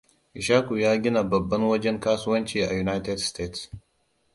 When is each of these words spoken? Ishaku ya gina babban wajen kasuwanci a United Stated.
Ishaku 0.35 0.77
ya 0.77 0.97
gina 0.97 1.23
babban 1.23 1.63
wajen 1.63 1.99
kasuwanci 1.99 2.61
a 2.63 2.73
United 2.79 3.19
Stated. 3.19 3.71